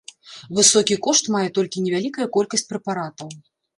[0.59, 3.29] Высокі кошт мае толькі невялікая колькасць прэпаратаў.